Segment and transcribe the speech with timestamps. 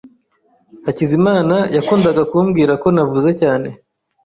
[0.85, 3.69] Hakizimana yakundaga kumbwira ko navuze cyane.